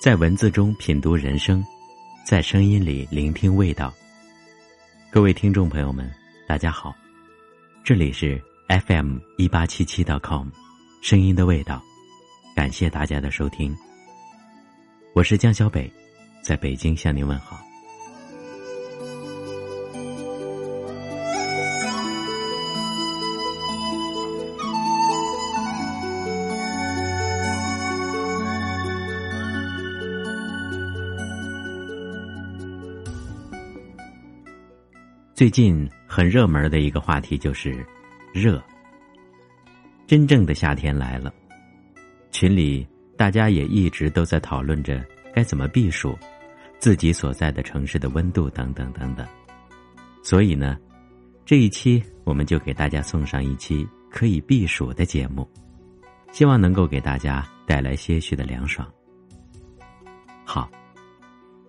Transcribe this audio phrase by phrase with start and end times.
[0.00, 1.62] 在文字中品读人生，
[2.24, 3.92] 在声音里聆听味道。
[5.10, 6.08] 各位听众朋友们，
[6.46, 6.94] 大家好，
[7.84, 10.48] 这里是 FM 一八七七 .com，
[11.00, 11.80] 声音的味道，
[12.56, 13.76] 感谢大家的收听。
[15.14, 15.88] 我是江小北，
[16.42, 17.60] 在北京向您问好。
[35.34, 37.86] 最近很热门的一个话题就是
[38.36, 38.62] 热。
[40.06, 41.32] 真正的夏天来了，
[42.30, 42.86] 群里
[43.16, 45.02] 大家也一直都在讨论着
[45.34, 46.16] 该怎么避暑，
[46.78, 49.26] 自己所在的城市的温度等等等等。
[50.22, 50.76] 所以呢，
[51.44, 55.48] 这一期我们就给大家送上一期可以避暑的节目，
[56.30, 58.86] 希望能够给大家带来些许的凉爽。
[60.44, 60.70] 好，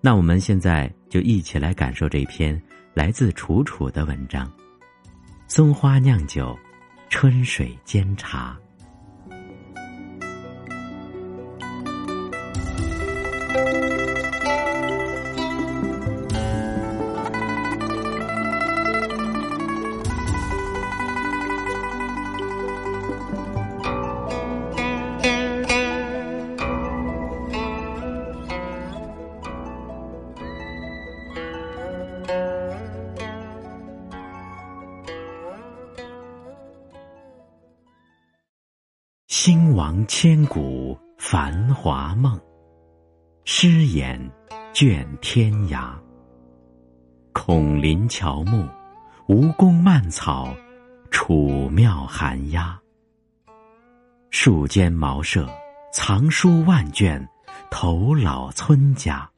[0.00, 2.60] 那我们现在就一起来感受这篇。
[2.92, 4.50] 来自楚楚的文章：
[5.52, 6.56] 松花酿酒，
[7.08, 8.56] 春水煎茶。
[40.06, 42.40] 千古繁华梦，
[43.44, 44.20] 诗眼
[44.72, 45.92] 卷天涯。
[47.32, 48.68] 孔林乔木，
[49.26, 50.54] 吴宫蔓草，
[51.10, 52.78] 楚庙寒鸦。
[54.30, 55.48] 树间茅舍，
[55.92, 57.26] 藏书万卷，
[57.70, 59.28] 头老村家。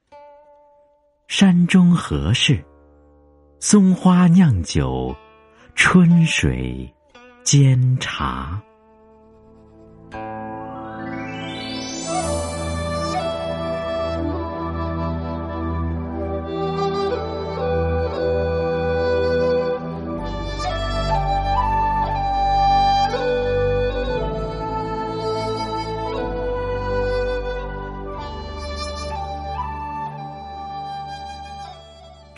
[1.29, 2.63] 山中何事？
[3.59, 5.15] 松花酿酒，
[5.75, 6.93] 春水
[7.43, 8.61] 煎茶。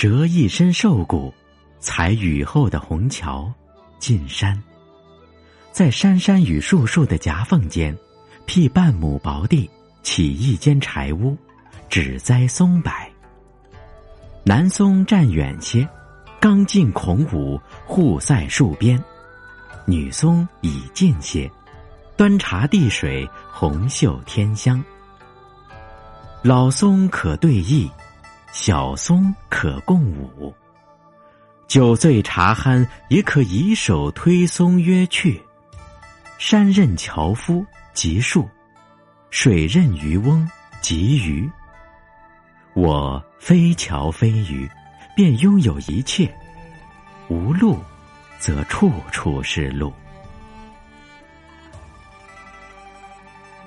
[0.04, 1.32] 折一身瘦骨，
[1.80, 3.50] 踩雨后的虹桥，
[3.98, 4.62] 进山。
[5.72, 7.96] 在山山与树树的夹缝间，
[8.44, 9.66] 辟半亩薄地，
[10.02, 11.34] 起一间柴屋，
[11.88, 12.92] 只栽松柏。
[14.44, 15.88] 南松站远些，
[16.38, 18.98] 刚进孔武护塞树边；
[19.86, 21.50] 女松已近些，
[22.14, 24.84] 端茶递水，红袖添香。
[26.42, 27.88] 老松可对弈。
[28.54, 30.54] 小松可共舞，
[31.66, 35.42] 酒醉茶酣也可以手推松约去。
[36.38, 38.48] 山任樵夫及树，
[39.30, 40.48] 水任渔翁
[40.80, 41.50] 及鱼。
[42.74, 44.70] 我非樵非鱼，
[45.16, 46.32] 便拥有一切。
[47.28, 47.82] 无路，
[48.38, 49.92] 则处处是路。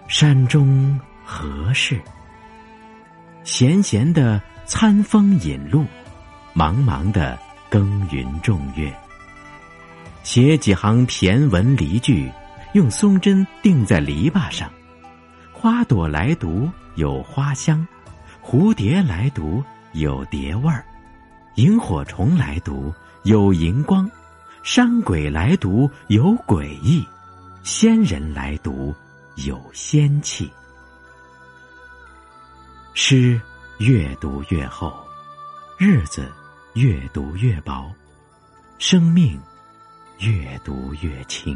[0.07, 1.99] 山中何事？
[3.43, 4.41] 闲闲的。
[4.67, 5.85] 餐风饮露，
[6.53, 7.39] 茫茫的
[7.69, 8.93] 耕耘种月。
[10.23, 12.29] 写几行骈文离句，
[12.73, 14.69] 用松针钉在篱笆上。
[15.53, 17.87] 花朵来读有花香，
[18.43, 19.63] 蝴蝶来读
[19.93, 20.83] 有蝶味儿，
[21.55, 24.11] 萤火虫来读有荧光，
[24.63, 27.07] 山鬼来读有诡异，
[27.63, 28.93] 仙人来读
[29.37, 30.51] 有仙气。
[32.93, 33.39] 诗。
[33.79, 34.91] 越读越厚，
[35.77, 36.31] 日子
[36.73, 37.91] 越读越薄，
[38.79, 39.39] 生命
[40.17, 41.55] 越读越轻。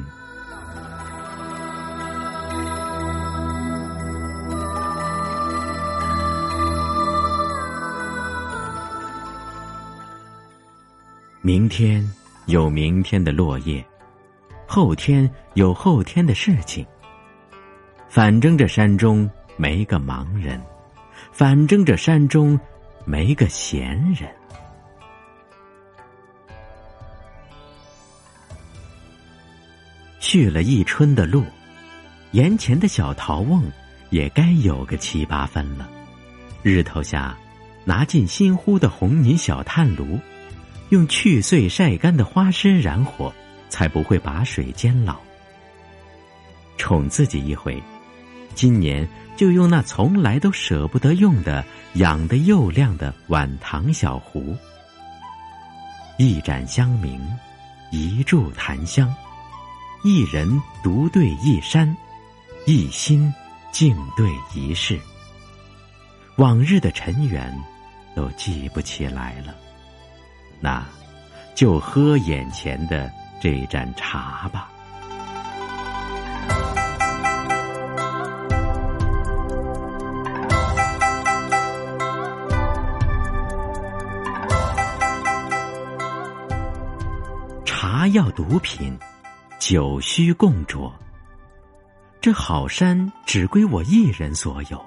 [11.41, 12.07] 明天
[12.45, 13.83] 有明天的落叶，
[14.67, 16.85] 后天有后天的事情。
[18.07, 19.27] 反正这山中
[19.57, 20.61] 没个盲人。
[21.31, 22.59] 反正这山中
[23.05, 24.29] 没个闲人，
[30.19, 31.43] 续了一春的路，
[32.31, 33.63] 眼前的小陶瓮
[34.11, 35.89] 也该有个七八分了。
[36.61, 37.35] 日头下，
[37.85, 40.19] 拿进新呼的红泥小炭炉，
[40.89, 43.33] 用去碎晒干的花生燃火，
[43.69, 45.17] 才不会把水煎老。
[46.77, 47.81] 宠自己一回，
[48.55, 51.63] 今年就用那从来都舍不得用的、
[51.93, 54.55] 养得又亮的晚唐小壶。
[56.17, 57.19] 一盏香茗，
[57.91, 59.13] 一柱檀香，
[60.03, 61.95] 一人独对一山，
[62.65, 63.33] 一心
[63.71, 64.99] 静对一世。
[66.37, 67.53] 往日的尘缘
[68.15, 69.55] 都记不起来了，
[70.59, 70.85] 那
[71.55, 73.11] 就喝眼前的
[73.41, 74.70] 这盏茶吧。
[87.83, 88.95] 茶要独品，
[89.57, 90.91] 酒须共酌。
[92.21, 94.79] 这好山只归我一人所有。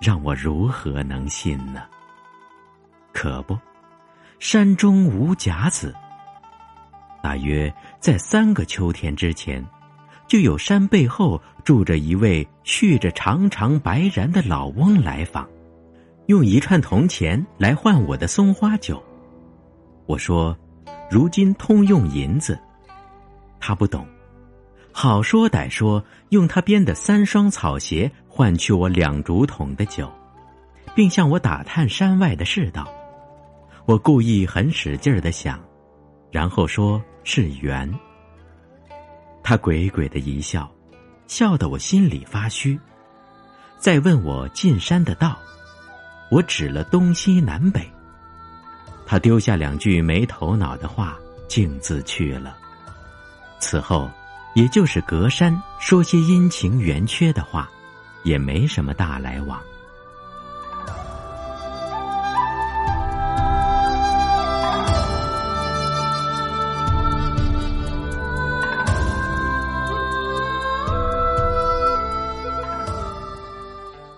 [0.00, 1.82] 让我如何能信呢？
[3.12, 3.56] 可不，
[4.40, 5.94] 山中无甲子。
[7.22, 9.64] 大约在三个秋天之前，
[10.26, 15.48] 就有山背后住着一位蓄着长长白髯的老翁来访，
[16.26, 19.00] 用一串铜钱来换我的松花酒。
[20.06, 20.58] 我说
[21.10, 22.58] ：“如今通用银子。”
[23.60, 24.06] 他不懂。
[24.92, 30.10] 好说歹说，用他编的三双草鞋换取我两竹筒的酒，
[30.94, 32.88] 并向我打探山外的世道。
[33.84, 35.60] 我故意很使劲儿的想，
[36.30, 37.92] 然后说是缘。
[39.42, 40.68] 他鬼鬼的一笑，
[41.26, 42.78] 笑得我心里发虚。
[43.78, 45.38] 再问我进山的道，
[46.30, 47.88] 我指了东西南北。
[49.08, 51.18] 他丢下两句没头脑的话，
[51.48, 52.56] 径自去了。
[53.58, 54.08] 此后。
[54.54, 57.70] 也就是隔山说些阴晴圆缺的话，
[58.24, 59.60] 也没什么大来往。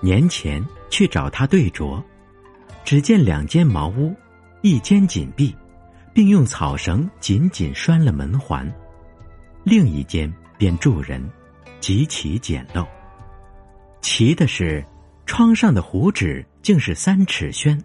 [0.01, 2.03] 年前去找他对酌，
[2.83, 4.17] 只见两间茅屋，
[4.63, 5.55] 一间紧闭，
[6.13, 8.71] 并用草绳紧紧拴了门环。
[9.65, 11.27] 另一间便住人，
[11.81, 12.87] 极其简陋。
[14.03, 14.85] 奇的是，
[15.27, 17.83] 窗上的糊纸竟是三尺轩，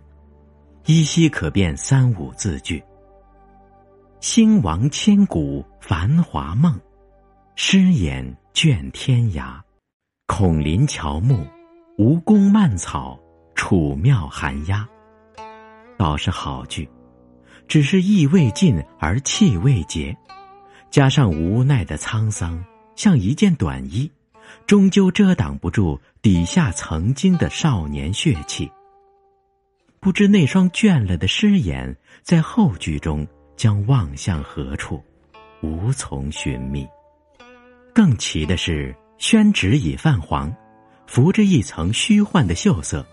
[0.85, 2.83] 依稀可辨三五字句
[4.19, 6.79] ：“兴亡千古繁华梦，
[7.55, 9.59] 诗眼卷天涯。
[10.27, 11.45] 孔林乔木，
[11.97, 13.19] 吴宫蔓草，
[13.53, 14.87] 楚庙寒鸦。”
[15.97, 16.89] 倒是好句，
[17.67, 20.15] 只是意未尽而气未竭。
[20.91, 22.63] 加上无奈的沧桑，
[22.95, 24.09] 像一件短衣，
[24.65, 28.71] 终究遮挡不住底下曾经的少年血气。
[29.99, 33.27] 不知那双倦了的诗眼，在后句中
[33.57, 35.03] 将望向何处，
[35.61, 36.87] 无从寻觅。
[37.93, 40.53] 更奇的是，宣纸已泛黄，
[41.07, 43.05] 浮着一层虚幻的锈色，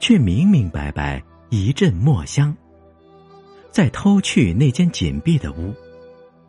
[0.00, 1.22] 却明明白白
[1.54, 2.56] 一阵墨香。
[3.70, 5.74] 再偷去那间紧闭的屋。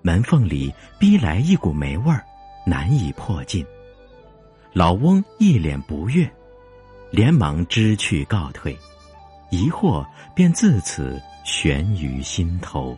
[0.01, 2.23] 门缝里逼来一股霉味儿，
[2.65, 3.65] 难以破进。
[4.71, 6.25] 老翁一脸不悦，
[7.11, 8.77] 连忙知趣告退，
[9.51, 12.97] 疑惑便自此悬于心头。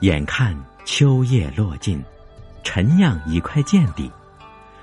[0.00, 2.02] 眼看秋叶落尽，
[2.62, 4.10] 陈酿已快见底，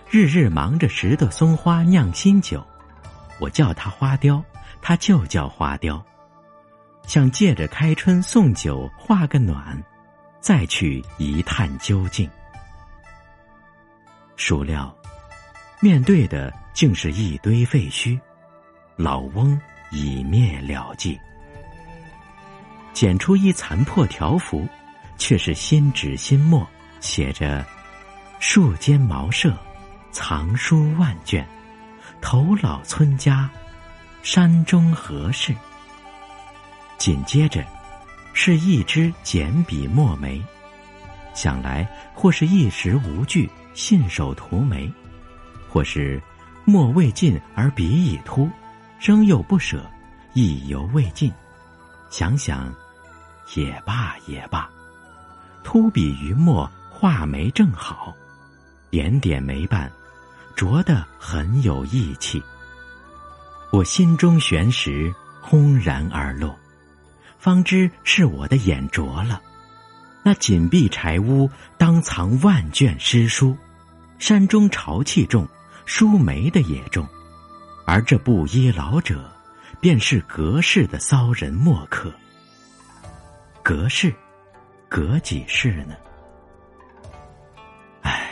[0.10, 2.66] 日日忙着拾掇松花酿新酒。
[3.40, 4.44] 我叫他花雕，
[4.82, 6.04] 他就叫花雕，
[7.06, 9.82] 想借着开春送酒化个暖，
[10.40, 12.28] 再去一探究竟。
[14.36, 14.94] 孰料，
[15.80, 18.20] 面对的竟是一堆废墟，
[18.96, 19.60] 老翁
[19.92, 21.20] 已灭了迹，
[22.94, 24.68] 捡出一残破条幅。
[25.24, 26.68] 却是新纸新墨，
[27.00, 27.66] 写着
[28.42, 29.58] “树间茅舍，
[30.12, 31.48] 藏书万卷，
[32.20, 33.50] 头老村家，
[34.22, 35.56] 山中何事？”
[37.00, 37.64] 紧接着，
[38.34, 40.44] 是一支简笔墨梅，
[41.34, 44.92] 想来或是一时无句，信手涂眉，
[45.70, 46.22] 或是
[46.66, 48.50] 墨未尽而笔已秃，
[49.00, 49.90] 仍又不舍，
[50.34, 51.32] 意犹未尽。
[52.10, 52.76] 想想，
[53.56, 54.70] 也罢也罢。
[55.64, 58.16] 秃笔余墨，画眉正好，
[58.90, 59.92] 点点眉瓣，
[60.56, 62.42] 着得很有意气。
[63.72, 66.56] 我心中悬石轰然而落，
[67.40, 69.42] 方知是我的眼拙了。
[70.22, 73.58] 那紧闭柴屋，当藏万卷诗书。
[74.20, 75.46] 山中潮气重，
[75.86, 77.06] 书梅的也重，
[77.86, 79.30] 而这布衣老者，
[79.82, 82.14] 便是隔世的骚人墨客。
[83.62, 84.14] 隔世，
[84.94, 85.96] 隔几世呢？
[88.04, 88.30] 唉，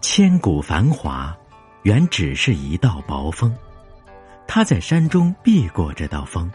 [0.00, 1.36] 千古繁华，
[1.82, 3.52] 原只是一道薄风。
[4.46, 6.48] 他在山中避过这道风，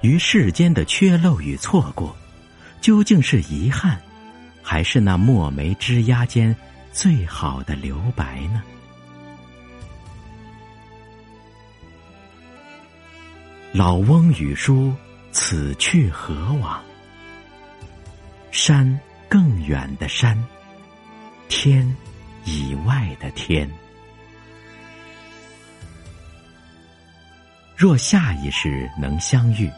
[0.00, 2.16] 于世间的缺漏与错过，
[2.80, 4.00] 究竟是遗憾，
[4.64, 6.52] 还是那墨梅枝桠间？
[6.90, 8.64] 最好的留白呢？
[13.72, 14.92] 老翁与书，
[15.30, 16.82] 此去何往？
[18.50, 20.36] 山更远的山，
[21.48, 21.96] 天
[22.44, 23.70] 以外的天。
[27.76, 29.70] 若下一世能相遇，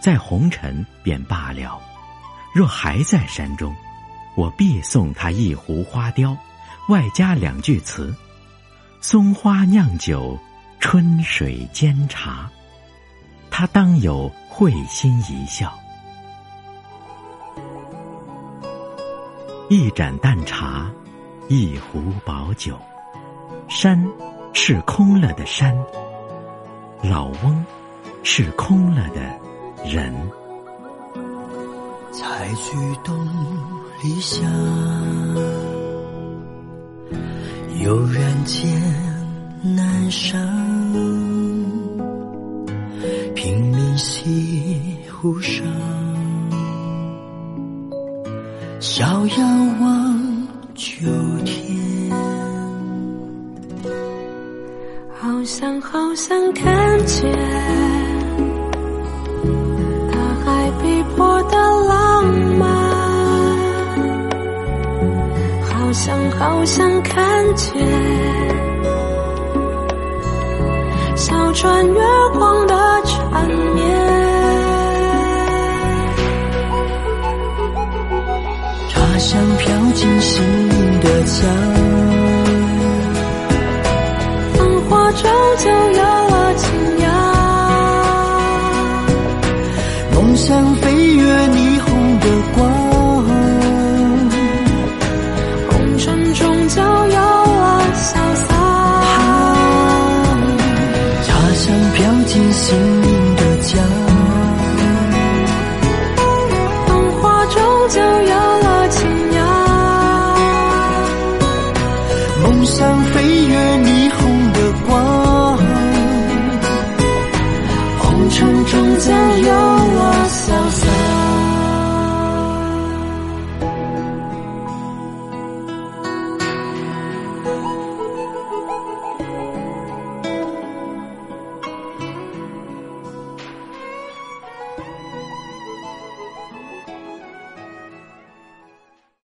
[0.00, 1.80] 在红尘便罢了；
[2.54, 3.74] 若还在山中，
[4.36, 6.36] 我必送他一壶花雕，
[6.88, 8.14] 外加两句词：
[9.00, 10.38] 松花酿酒，
[10.78, 12.48] 春水煎茶。
[13.50, 15.76] 他当有会心一笑。
[19.70, 20.90] 一盏淡茶，
[21.46, 22.76] 一壶薄酒，
[23.68, 24.04] 山
[24.52, 25.72] 是空了的山，
[27.04, 27.64] 老翁
[28.24, 29.20] 是空了的
[29.88, 30.12] 人。
[32.10, 33.16] 采菊东
[34.02, 34.44] 篱下，
[37.80, 38.68] 悠然见
[39.62, 40.44] 南山。
[43.36, 45.64] 平明西湖上，
[49.00, 49.46] 遥遥
[49.80, 51.06] 望秋
[51.46, 52.10] 天。
[55.18, 58.00] 好想好想看见。
[66.02, 67.78] 想好想看见
[71.14, 72.00] 小船月
[72.32, 73.99] 光的缠绵，
[80.00, 80.42] 精心
[81.02, 81.46] 的墙。
[84.54, 87.06] 繁华终究有了清雅，
[90.14, 90.89] 梦想飞。